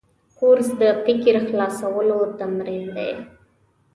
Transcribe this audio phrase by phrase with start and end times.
[0.37, 3.11] کورس د فکر خلاصولو تمرین دی.